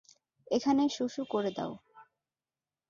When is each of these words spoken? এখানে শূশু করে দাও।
এখানে 0.51 0.83
শূশু 0.89 1.21
করে 1.25 1.51
দাও। 1.57 1.71